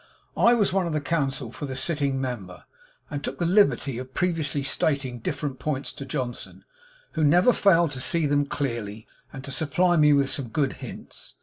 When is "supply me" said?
9.51-10.11